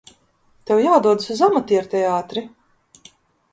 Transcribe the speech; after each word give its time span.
Tev 0.69 0.81
jādodas 0.83 1.29
uz 1.35 1.45
amatierteātri! 1.49 2.45